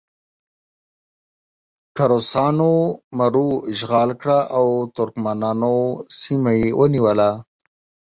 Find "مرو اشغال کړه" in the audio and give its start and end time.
3.17-4.37